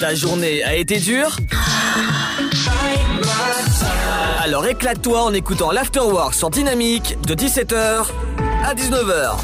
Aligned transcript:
Ta 0.00 0.14
journée 0.14 0.62
a 0.62 0.76
été 0.76 0.98
dure 0.98 1.36
Alors 4.40 4.66
éclate-toi 4.66 5.22
en 5.22 5.32
écoutant 5.32 5.72
l'Afterwork 5.72 6.34
sur 6.34 6.50
Dynamique 6.50 7.16
de 7.26 7.34
17h 7.34 8.06
à 8.64 8.74
19h. 8.74 9.38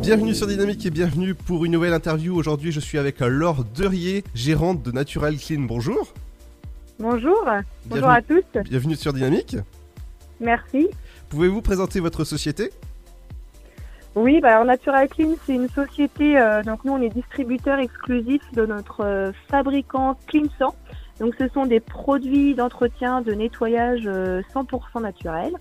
Bienvenue 0.00 0.34
sur 0.34 0.46
Dynamique 0.46 0.84
et 0.86 0.90
bienvenue 0.90 1.34
pour 1.34 1.64
une 1.64 1.72
nouvelle 1.72 1.92
interview. 1.92 2.36
Aujourd'hui, 2.36 2.72
je 2.72 2.80
suis 2.80 2.98
avec 2.98 3.20
Laure 3.20 3.64
Derier, 3.64 4.24
gérante 4.34 4.82
de 4.82 4.90
Natural 4.90 5.36
Clean. 5.36 5.60
Bonjour. 5.60 6.12
Bonjour. 6.98 7.44
Bonjour 7.86 8.08
à 8.08 8.22
tous. 8.22 8.42
Bienvenue 8.68 8.96
sur 8.96 9.12
Dynamique. 9.12 9.56
Merci. 10.40 10.88
Pouvez-vous 11.28 11.62
présenter 11.62 12.00
votre 12.00 12.24
société? 12.24 12.70
Oui, 14.16 14.40
bah, 14.40 14.52
alors 14.52 14.64
Natural 14.64 15.08
Clean, 15.08 15.34
c'est 15.44 15.56
une 15.56 15.68
société, 15.68 16.38
euh, 16.38 16.62
donc 16.62 16.84
nous 16.84 16.92
on 16.92 17.02
est 17.02 17.08
distributeur 17.08 17.80
exclusif 17.80 18.40
de 18.52 18.64
notre 18.64 19.04
euh, 19.04 19.32
fabricant 19.48 20.16
Clean 20.28 20.44
Donc 21.18 21.34
ce 21.36 21.48
sont 21.48 21.66
des 21.66 21.80
produits 21.80 22.54
d'entretien, 22.54 23.22
de 23.22 23.32
nettoyage 23.32 24.02
100% 24.04 24.06
euh, 24.06 25.00
naturels, 25.00 25.54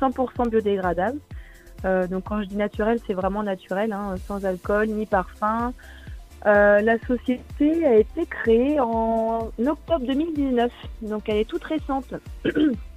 100% 0.00 0.48
biodégradables. 0.50 1.20
donc 2.10 2.24
quand 2.24 2.42
je 2.42 2.48
dis 2.48 2.56
naturel, 2.56 2.98
c'est 3.06 3.14
vraiment 3.14 3.44
naturel, 3.44 3.92
hein, 3.92 4.16
sans 4.26 4.44
alcool 4.44 4.88
ni 4.88 5.06
parfum. 5.06 5.72
la 6.44 6.98
société 7.06 7.86
a 7.86 7.94
été 7.94 8.26
créée 8.26 8.80
en 8.80 9.52
octobre 9.64 10.04
2019, 10.04 10.72
donc 11.02 11.28
elle 11.28 11.36
est 11.36 11.48
toute 11.48 11.62
récente. 11.62 12.14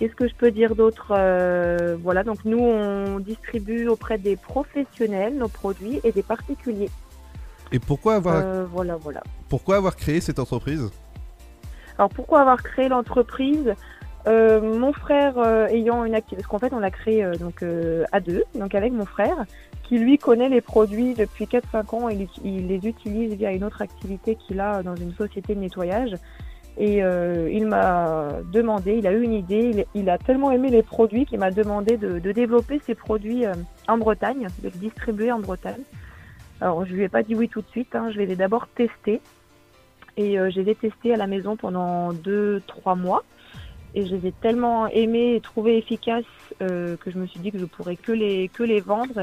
Qu'est-ce 0.00 0.14
que 0.14 0.26
je 0.26 0.34
peux 0.34 0.50
dire 0.50 0.74
d'autre 0.74 1.08
euh, 1.10 1.94
Voilà, 2.02 2.24
donc 2.24 2.46
nous, 2.46 2.58
on 2.58 3.18
distribue 3.18 3.86
auprès 3.86 4.16
des 4.16 4.34
professionnels 4.34 5.36
nos 5.36 5.48
produits 5.48 6.00
et 6.04 6.10
des 6.10 6.22
particuliers. 6.22 6.88
Et 7.70 7.78
pourquoi 7.78 8.14
avoir, 8.14 8.36
euh, 8.36 8.64
voilà, 8.64 8.96
voilà. 8.96 9.22
pourquoi 9.50 9.76
avoir 9.76 9.96
créé 9.96 10.22
cette 10.22 10.38
entreprise? 10.38 10.90
Alors 11.98 12.08
pourquoi 12.08 12.40
avoir 12.40 12.62
créé 12.62 12.88
l'entreprise? 12.88 13.74
Euh, 14.26 14.78
Mon 14.78 14.94
frère 14.94 15.38
ayant 15.68 16.06
une 16.06 16.14
activité, 16.14 16.36
parce 16.36 16.48
qu'en 16.48 16.58
fait 16.58 16.74
on 16.74 16.80
l'a 16.80 16.90
créé 16.90 17.30
donc 17.38 17.62
à 18.10 18.20
deux, 18.20 18.44
donc 18.54 18.74
avec 18.74 18.94
mon 18.94 19.04
frère, 19.04 19.44
qui 19.82 19.98
lui 19.98 20.16
connaît 20.16 20.48
les 20.48 20.62
produits 20.62 21.12
depuis 21.12 21.44
4-5 21.44 21.94
ans, 21.94 22.08
et 22.08 22.26
il 22.42 22.68
les 22.68 22.88
utilise 22.88 23.34
via 23.34 23.52
une 23.52 23.64
autre 23.64 23.82
activité 23.82 24.34
qu'il 24.34 24.60
a 24.60 24.82
dans 24.82 24.96
une 24.96 25.12
société 25.12 25.54
de 25.54 25.60
nettoyage. 25.60 26.14
Et 26.78 27.02
euh, 27.02 27.50
il 27.52 27.66
m'a 27.66 28.28
demandé, 28.52 28.96
il 28.96 29.06
a 29.06 29.12
eu 29.12 29.22
une 29.22 29.32
idée, 29.32 29.86
il, 29.94 30.08
a 30.08 30.18
tellement 30.18 30.50
aimé 30.50 30.70
les 30.70 30.82
produits 30.82 31.26
qu'il 31.26 31.38
m'a 31.38 31.50
demandé 31.50 31.96
de, 31.96 32.18
développer 32.32 32.80
ces 32.86 32.94
produits 32.94 33.44
euh, 33.44 33.54
en 33.88 33.98
Bretagne, 33.98 34.46
de 34.62 34.68
les 34.68 34.78
distribuer 34.78 35.32
en 35.32 35.40
Bretagne. 35.40 35.82
Alors 36.60 36.84
je 36.84 36.94
lui 36.94 37.02
ai 37.02 37.08
pas 37.08 37.22
dit 37.22 37.34
oui 37.34 37.48
tout 37.48 37.62
de 37.62 37.68
suite, 37.68 37.94
hein, 37.94 38.10
je 38.12 38.18
les 38.18 38.36
d'abord 38.36 38.68
tester. 38.68 39.20
Et 40.16 40.38
euh, 40.38 40.50
je 40.50 40.60
les 40.60 40.72
ai 40.72 40.74
testés 40.74 41.14
à 41.14 41.16
la 41.16 41.26
maison 41.26 41.56
pendant 41.56 42.12
2-3 42.12 42.98
mois. 42.98 43.24
Et 43.94 44.06
je 44.06 44.14
les 44.14 44.28
ai 44.28 44.32
tellement 44.32 44.86
aimés 44.86 45.34
et 45.34 45.40
trouvés 45.40 45.76
efficaces 45.76 46.24
que 46.60 47.10
je 47.10 47.18
me 47.18 47.26
suis 47.26 47.40
dit 47.40 47.50
que 47.50 47.58
je 47.58 47.64
pourrais 47.64 47.96
que 47.96 48.12
les, 48.12 48.48
que 48.48 48.62
les 48.62 48.80
vendre. 48.80 49.20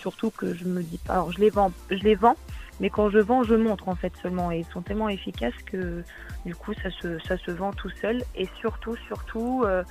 Surtout 0.00 0.30
que 0.30 0.54
je 0.54 0.64
me 0.64 0.82
dis 0.82 0.98
pas, 0.98 1.14
alors 1.14 1.32
je 1.32 1.38
les 1.38 1.50
vends, 1.50 1.72
je 1.90 1.96
les 1.96 2.14
vends, 2.14 2.36
mais 2.80 2.88
quand 2.88 3.10
je 3.10 3.18
vends, 3.18 3.42
je 3.42 3.54
montre 3.54 3.88
en 3.88 3.94
fait 3.94 4.12
seulement. 4.22 4.50
Et 4.50 4.60
ils 4.60 4.72
sont 4.72 4.80
tellement 4.80 5.08
efficaces 5.08 5.54
que 5.66 6.02
du 6.46 6.54
coup, 6.54 6.72
ça 6.82 6.90
se, 6.90 7.18
ça 7.20 7.36
se 7.36 7.50
vend 7.50 7.72
tout 7.72 7.90
seul. 8.00 8.22
Et 8.34 8.48
surtout, 8.58 8.96
surtout, 9.06 9.62
euh, 9.66 9.84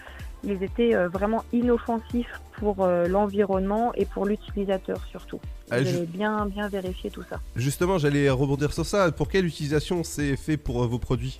ils 0.44 0.64
étaient 0.64 0.96
euh, 0.96 1.08
vraiment 1.08 1.44
inoffensifs 1.54 2.42
pour 2.54 2.84
euh, 2.84 3.08
l'environnement 3.08 3.94
et 3.94 4.06
pour 4.06 4.26
l'utilisateur 4.26 5.00
surtout. 5.10 5.40
Ah, 5.70 5.84
J'ai 5.84 6.06
bien, 6.08 6.48
bien 6.48 6.68
vérifié 6.68 7.12
tout 7.12 7.24
ça. 7.30 7.40
Justement, 7.56 8.00
j'allais 8.00 8.30
rebondir 8.30 8.74
sur 8.74 8.86
ça. 8.86 9.12
Pour 9.12 9.30
quelle 9.30 9.46
utilisation 9.46 10.04
c'est 10.04 10.36
fait 10.36 10.58
pour 10.58 10.86
vos 10.88 11.00
produits? 11.00 11.40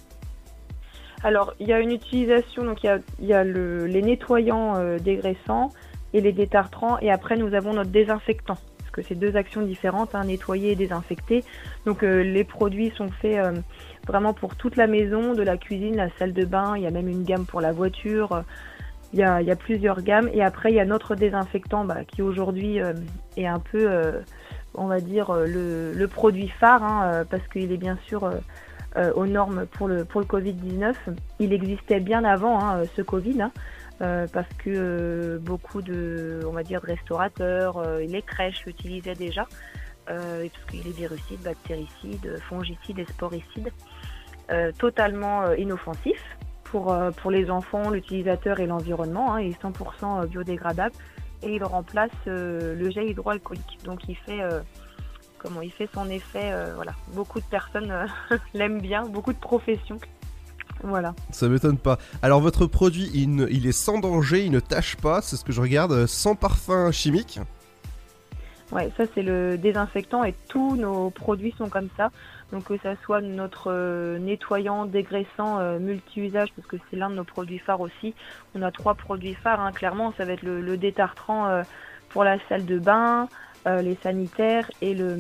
Alors, 1.24 1.54
il 1.60 1.68
y 1.68 1.74
a 1.74 1.80
une 1.82 1.92
utilisation, 1.92 2.64
donc 2.64 2.82
il 2.84 2.86
y 2.86 2.90
a, 2.90 3.00
il 3.20 3.26
y 3.26 3.34
a 3.34 3.44
le, 3.44 3.88
les 3.88 4.02
nettoyants 4.02 4.96
dégraissants 5.00 5.74
et 6.14 6.22
les 6.22 6.32
détartrants, 6.32 7.00
et 7.00 7.12
après 7.12 7.38
nous 7.38 7.54
avons 7.54 7.74
notre 7.74 7.92
désinfectant 7.92 8.58
parce 8.90 9.04
que 9.06 9.08
c'est 9.08 9.20
deux 9.20 9.36
actions 9.36 9.62
différentes, 9.62 10.16
hein, 10.16 10.24
nettoyer 10.26 10.72
et 10.72 10.76
désinfecter. 10.76 11.44
Donc 11.86 12.04
euh, 12.04 12.24
les 12.24 12.44
produits 12.44 12.92
sont 12.98 13.10
faits 13.10 13.38
euh, 13.38 13.54
vraiment 14.08 14.34
pour 14.34 14.56
toute 14.56 14.78
la 14.78 14.88
maison, 14.88 15.34
de 15.34 15.44
la 15.44 15.58
cuisine, 15.58 15.96
la 15.96 16.10
salle 16.18 16.34
de 16.34 16.44
bain, 16.44 16.76
il 16.76 16.84
y 16.84 16.88
a 16.88 16.92
même 16.92 17.08
une 17.08 17.24
gamme 17.24 17.46
pour 17.46 17.62
la 17.62 17.72
voiture. 17.72 18.44
Il 19.14 19.20
y, 19.20 19.24
a, 19.24 19.42
il 19.42 19.48
y 19.48 19.52
a 19.52 19.56
plusieurs 19.56 20.02
gammes 20.02 20.30
et 20.34 20.44
après 20.44 20.72
il 20.72 20.76
y 20.76 20.80
a 20.80 20.86
notre 20.86 21.16
désinfectant 21.16 21.84
bah, 21.84 22.04
qui 22.04 22.22
aujourd'hui 22.22 22.80
euh, 22.80 22.94
est 23.38 23.48
un 23.48 23.60
peu, 23.60 23.90
on 24.76 24.88
va 24.88 25.00
dire, 25.00 25.34
le, 25.34 26.06
produit 26.08 26.48
phare 26.48 26.84
hein, 26.84 27.26
parce 27.30 27.48
qu'il 27.48 27.72
est 27.72 27.78
bien 27.78 27.98
sûr 28.08 28.32
aux 29.16 29.26
normes 29.26 29.66
pour 29.72 29.88
le, 29.88 30.06
pour 30.06 30.22
le 30.22 30.28
Covid-19. 30.28 30.94
Il 31.40 31.54
existait 31.54 32.00
bien 32.00 32.24
avant 32.24 32.60
hein, 32.60 32.84
ce 32.96 33.02
Covid. 33.02 33.50
Euh, 34.02 34.28
parce 34.32 34.48
que 34.58 34.70
euh, 34.70 35.40
beaucoup 35.40 35.82
de, 35.82 36.40
on 36.48 36.52
va 36.52 36.64
dire, 36.64 36.80
de 36.80 36.86
restaurateurs 36.86 37.78
euh, 37.78 38.00
les 38.00 38.22
crèches 38.22 38.66
l'utilisaient 38.66 39.14
déjà, 39.14 39.46
parce 40.06 40.66
qu'il 40.72 40.88
est 40.88 40.96
virucide, 40.96 41.40
bactéricide, 41.44 42.40
fongicide 42.50 42.98
et 42.98 43.06
sporicide, 43.06 43.70
totalement 44.80 45.52
inoffensif 45.52 46.20
pour, 46.64 46.98
pour 47.18 47.30
les 47.30 47.52
enfants, 47.52 47.92
l'utilisateur 47.92 48.60
et 48.60 48.66
l'environnement. 48.66 49.36
Hein, 49.36 49.42
il 49.42 49.52
est 49.52 49.62
100% 49.62 50.26
biodégradable 50.26 50.96
et 51.44 51.54
il 51.54 51.64
remplace 51.64 52.10
le 52.26 52.90
gel 52.90 53.08
hydroalcoolique. 53.12 53.78
Donc 53.84 54.10
il 54.10 54.16
fait 54.16 54.40
comment 55.38 55.62
il 55.62 55.72
fait 55.72 55.88
son 55.94 56.10
effet. 56.10 56.56
voilà, 56.74 56.94
beaucoup 57.14 57.40
de 57.40 57.46
personnes 57.46 57.94
l'aiment 58.56 58.82
bien, 58.82 59.04
beaucoup 59.04 59.34
de 59.34 59.38
professions 59.38 60.00
voilà. 60.84 61.14
Ça 61.32 61.48
m'étonne 61.48 61.78
pas. 61.78 61.98
Alors 62.22 62.42
votre 62.42 62.66
produit, 62.66 63.10
il, 63.14 63.68
est 63.68 63.72
sans 63.72 64.00
danger, 64.00 64.46
il 64.46 64.52
ne 64.52 64.60
tâche 64.60 64.96
pas, 64.96 65.22
c'est 65.22 65.36
ce 65.36 65.44
que 65.44 65.52
je 65.52 65.62
regarde, 65.62 65.92
euh, 65.92 66.08
sans 66.08 66.36
parfum 66.36 66.92
chimique. 66.92 67.40
Ouais, 68.72 68.92
ça 68.98 69.04
c'est 69.16 69.24
le 69.24 69.58
désinfectant 69.58 70.24
et 70.24 70.36
tous 70.48 70.76
nos 70.76 71.10
produits 71.10 71.54
sont 71.58 71.70
comme 71.70 71.90
ça. 71.98 72.12
Donc 72.52 72.66
que 72.66 72.78
ça 72.82 72.96
soit 73.04 73.22
notre 73.22 73.72
euh, 73.72 74.20
nettoyant 74.20 74.86
dégraissant 74.86 75.60
euh, 75.60 75.80
multi-usage, 75.80 76.50
parce 76.56 76.68
que 76.68 76.78
c'est 76.90 76.98
l'un 76.98 77.10
de 77.10 77.16
nos 77.16 77.24
produits 77.24 77.60
phares 77.60 77.82
aussi. 77.82 78.14
On 78.56 78.62
a 78.62 78.72
trois 78.72 78.96
produits 78.96 79.36
phares, 79.36 79.60
hein, 79.60 79.72
clairement, 79.72 80.14
ça 80.18 80.26
va 80.26 80.34
être 80.34 80.44
le, 80.44 80.78
détartrant 80.78 81.64
pour 82.10 82.24
la 82.24 82.38
salle 82.48 82.66
de 82.66 82.80
bain, 82.80 83.28
euh, 83.68 83.82
les 83.82 83.98
sanitaires 84.02 84.72
et 84.82 84.94
le, 84.94 85.18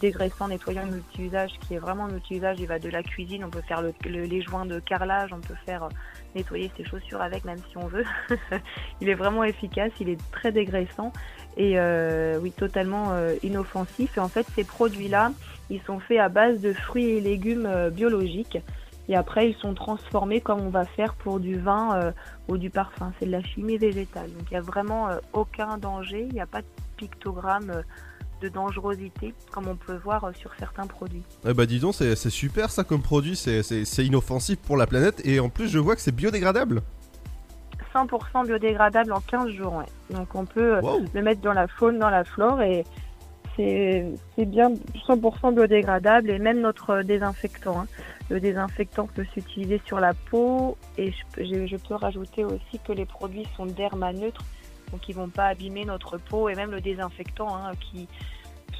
dégraissant 0.00 0.48
nettoyant 0.48 0.86
multi-usage 0.86 1.52
qui 1.60 1.74
est 1.74 1.78
vraiment 1.78 2.08
multi-usage. 2.08 2.58
Il 2.58 2.66
va 2.66 2.80
de 2.80 2.88
la 2.88 3.04
cuisine, 3.04 3.44
on 3.44 3.50
peut 3.50 3.62
faire 3.62 3.80
les 4.04 4.42
joints 4.42 4.66
de 4.66 4.80
carrelage, 4.80 5.32
on 5.32 5.38
peut 5.38 5.54
faire 5.64 5.84
euh, 5.84 5.88
nettoyer 6.34 6.68
ses 6.76 6.82
chaussures 6.82 7.22
avec 7.22 7.44
même 7.44 7.60
si 7.70 7.76
on 7.76 7.86
veut. 7.86 8.04
il 9.00 9.08
est 9.08 9.14
vraiment 9.14 9.44
efficace, 9.44 9.92
il 10.00 10.08
est 10.08 10.18
très 10.32 10.50
dégraissant 10.50 11.12
et 11.56 11.78
euh, 11.78 12.40
oui 12.40 12.50
totalement 12.50 13.12
inoffensif. 13.44 14.16
Et 14.16 14.20
en 14.20 14.28
fait 14.28 14.46
ces 14.56 14.64
produits-là, 14.64 15.30
ils 15.70 15.80
sont 15.82 16.00
faits 16.00 16.18
à 16.18 16.28
base 16.28 16.60
de 16.60 16.72
fruits 16.72 17.10
et 17.10 17.20
légumes 17.20 17.90
biologiques. 17.92 18.58
Et 19.10 19.16
après, 19.16 19.48
ils 19.48 19.56
sont 19.56 19.72
transformés 19.72 20.42
comme 20.42 20.60
on 20.60 20.68
va 20.68 20.84
faire 20.84 21.14
pour 21.14 21.40
du 21.40 21.56
vin 21.56 22.12
ou 22.48 22.58
du 22.58 22.68
parfum. 22.68 23.12
C'est 23.18 23.26
de 23.26 23.30
la 23.30 23.42
chimie 23.42 23.78
végétale. 23.78 24.30
Donc, 24.32 24.42
il 24.50 24.54
n'y 24.54 24.58
a 24.58 24.60
vraiment 24.60 25.08
aucun 25.32 25.78
danger. 25.78 26.26
Il 26.28 26.34
n'y 26.34 26.42
a 26.42 26.46
pas 26.46 26.60
de 26.60 26.66
pictogramme 26.98 27.70
euh, 27.70 27.82
de 28.42 28.48
dangerosité 28.48 29.34
comme 29.50 29.68
on 29.68 29.76
peut 29.76 29.96
voir 29.96 30.24
euh, 30.24 30.32
sur 30.32 30.52
certains 30.58 30.86
produits. 30.86 31.22
Eh 31.46 31.54
bah 31.54 31.66
dis 31.66 31.80
donc, 31.80 31.94
c'est 31.94 32.14
super 32.30 32.70
ça 32.70 32.84
comme 32.84 33.02
produit, 33.02 33.36
c'est 33.36 34.06
inoffensif 34.06 34.58
pour 34.58 34.76
la 34.76 34.86
planète 34.86 35.24
et 35.24 35.40
en 35.40 35.48
plus 35.48 35.68
je 35.68 35.78
vois 35.78 35.96
que 35.96 36.02
c'est 36.02 36.14
biodégradable. 36.14 36.82
100% 37.94 38.46
biodégradable 38.46 39.12
en 39.12 39.20
15 39.20 39.50
jours, 39.50 39.74
ouais. 39.74 40.16
Donc 40.16 40.34
on 40.34 40.44
peut 40.44 40.76
euh, 40.76 40.80
le 41.14 41.22
mettre 41.22 41.40
dans 41.40 41.52
la 41.52 41.68
faune, 41.68 41.98
dans 41.98 42.10
la 42.10 42.24
flore 42.24 42.60
et 42.62 42.84
c'est 43.56 44.14
bien 44.38 44.72
100% 45.08 45.54
biodégradable 45.54 46.30
et 46.30 46.38
même 46.38 46.60
notre 46.60 47.02
désinfectant. 47.02 47.80
Hein. 47.80 47.86
Le 48.30 48.38
désinfectant 48.38 49.06
peut 49.06 49.24
s'utiliser 49.34 49.80
sur 49.84 49.98
la 49.98 50.14
peau 50.14 50.76
et 50.96 51.12
je, 51.12 51.66
je, 51.66 51.76
peux 51.76 51.94
rajouter 51.94 52.44
aussi 52.44 52.78
que 52.86 52.92
les 52.92 53.06
produits 53.06 53.48
sont 53.56 53.66
dermaneutres 53.66 54.44
donc 54.90 55.08
ils 55.08 55.14
vont 55.14 55.28
pas 55.28 55.46
abîmer 55.46 55.84
notre 55.84 56.18
peau 56.18 56.48
et 56.48 56.54
même 56.54 56.70
le 56.70 56.80
désinfectant 56.80 57.54
hein, 57.54 57.72
qui 57.80 58.08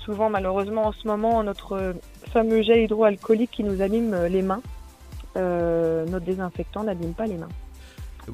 souvent 0.04 0.30
malheureusement 0.30 0.86
en 0.86 0.92
ce 0.92 1.06
moment 1.06 1.42
notre 1.42 1.94
fameux 2.32 2.62
gel 2.62 2.82
hydroalcoolique 2.82 3.50
qui 3.50 3.64
nous 3.64 3.82
abîme 3.82 4.26
les 4.26 4.42
mains. 4.42 4.62
Euh, 5.36 6.06
notre 6.06 6.24
désinfectant 6.24 6.82
n'abîme 6.84 7.14
pas 7.14 7.26
les 7.26 7.36
mains. 7.36 7.48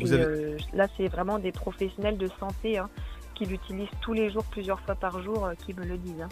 Euh, 0.02 0.58
là 0.72 0.86
c'est 0.96 1.08
vraiment 1.08 1.38
des 1.38 1.52
professionnels 1.52 2.16
de 2.16 2.28
santé 2.40 2.78
hein, 2.78 2.88
qui 3.34 3.44
l'utilisent 3.44 3.88
tous 4.00 4.12
les 4.12 4.30
jours, 4.30 4.44
plusieurs 4.44 4.80
fois 4.80 4.94
par 4.94 5.22
jour, 5.22 5.44
euh, 5.44 5.54
qui 5.54 5.74
me 5.74 5.84
le 5.84 5.98
disent. 5.98 6.22
Hein. 6.22 6.28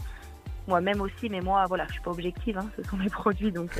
Moi-même 0.68 1.00
aussi, 1.00 1.28
mais 1.28 1.40
moi 1.40 1.66
voilà, 1.66 1.86
je 1.88 1.94
suis 1.94 2.02
pas 2.02 2.10
objective, 2.10 2.60
ce 2.76 2.82
sont 2.88 2.96
mes 2.96 3.08
produits 3.10 3.52
donc. 3.52 3.78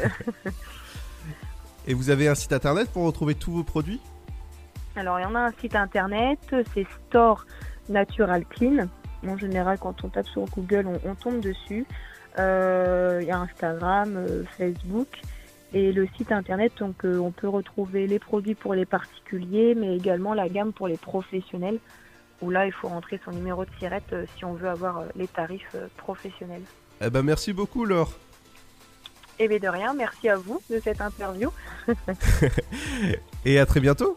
et 1.87 1.95
vous 1.95 2.11
avez 2.11 2.29
un 2.29 2.35
site 2.35 2.53
internet 2.53 2.91
pour 2.91 3.05
retrouver 3.05 3.35
tous 3.35 3.53
vos 3.53 3.65
produits? 3.65 4.01
Alors, 4.97 5.19
il 5.19 5.23
y 5.23 5.27
en 5.27 5.35
a 5.35 5.41
un 5.41 5.53
site 5.53 5.75
internet, 5.75 6.39
c'est 6.75 6.87
Store 7.09 7.47
Natural 7.89 8.45
Clean. 8.45 8.89
En 9.27 9.39
général, 9.39 9.79
quand 9.79 10.05
on 10.05 10.09
tape 10.09 10.27
sur 10.27 10.45
Google, 10.47 10.87
on, 10.87 11.11
on 11.11 11.15
tombe 11.15 11.41
dessus. 11.41 11.87
Euh, 12.39 13.19
Il 13.23 13.29
y 13.29 13.31
a 13.31 13.39
Instagram, 13.39 14.17
euh, 14.17 14.45
Facebook 14.57 15.09
et 15.73 15.93
le 15.93 16.07
site 16.17 16.33
internet. 16.33 16.73
Donc, 16.79 17.05
euh, 17.05 17.19
on 17.19 17.31
peut 17.31 17.49
retrouver 17.49 18.07
les 18.07 18.19
produits 18.19 18.55
pour 18.55 18.75
les 18.75 18.85
particuliers, 18.85 19.75
mais 19.75 19.97
également 19.97 20.35
la 20.35 20.49
gamme 20.49 20.73
pour 20.73 20.89
les 20.89 20.97
professionnels. 20.97 21.79
Où 22.41 22.51
là, 22.51 22.67
il 22.67 22.73
faut 22.73 22.89
rentrer 22.89 23.21
son 23.25 23.31
numéro 23.31 23.65
de 23.65 23.71
sirette 23.79 24.15
si 24.37 24.45
on 24.45 24.55
veut 24.55 24.69
avoir 24.69 25.05
les 25.15 25.29
tarifs 25.29 25.77
professionnels. 25.97 26.63
Eh 27.01 27.09
ben 27.09 27.23
merci 27.23 27.53
beaucoup 27.53 27.85
Laure. 27.85 28.13
Et 29.39 29.47
bien 29.47 29.59
de 29.59 29.69
rien, 29.69 29.95
merci 29.95 30.29
à 30.29 30.37
vous 30.37 30.61
de 30.69 30.81
cette 30.81 31.01
interview. 31.01 31.53
Et 33.45 33.61
à 33.61 33.67
très 33.67 33.79
bientôt. 33.79 34.17